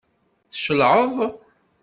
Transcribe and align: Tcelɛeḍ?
Tcelɛeḍ? 0.51 1.15